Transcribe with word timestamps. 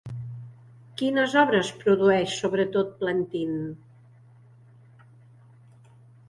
Quines 1.01 1.35
obres 1.41 1.69
produeix 1.83 2.33
sobretot 2.37 2.97
Plantin? 3.03 3.53